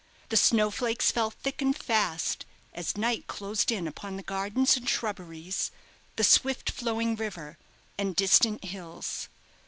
[0.29, 5.69] The snowflakes fell thick and fast as night closed in upon the gardens and shrubberies,
[6.15, 7.59] the swift flowing river,
[7.99, 9.29] and distant hills.